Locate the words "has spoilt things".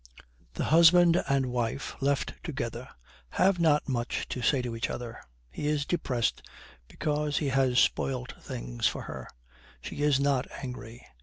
7.49-8.87